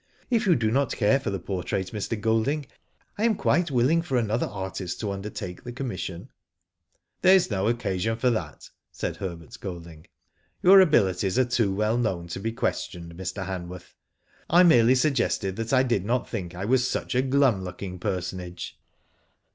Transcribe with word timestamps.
If 0.31 0.47
you 0.47 0.55
do 0.55 0.71
not 0.71 0.95
care 0.95 1.19
for 1.19 1.29
the 1.29 1.37
portrait, 1.37 1.89
Mr. 1.91 2.19
Golding, 2.19 2.65
I 3.19 3.23
am 3.23 3.35
quite 3.35 3.69
willing 3.69 4.01
for 4.01 4.17
another 4.17 4.47
artist 4.47 4.99
to 5.01 5.11
undertake 5.11 5.63
the 5.63 5.71
commission." 5.71 6.31
''There 7.21 7.35
is 7.35 7.51
no 7.51 7.67
occasion 7.67 8.17
for 8.17 8.31
that," 8.31 8.71
said 8.91 9.17
Herbert 9.17 9.55
Golding." 9.59 10.07
Your 10.63 10.81
abilities 10.81 11.37
are 11.37 11.45
too 11.45 11.71
well 11.71 11.99
known 11.99 12.25
to 12.29 12.39
be 12.39 12.51
questioned, 12.51 13.15
Mn 13.15 13.25
Hanworth. 13.45 13.93
I 14.49 14.63
merely 14.63 14.95
suggested 14.95 15.55
that 15.57 15.71
I 15.71 15.83
did 15.83 16.03
not 16.03 16.27
think 16.27 16.55
I 16.55 16.65
was 16.65 16.87
such 16.89 17.13
a 17.13 17.21
glum 17.21 17.63
looking 17.63 17.99
personage." 17.99 18.79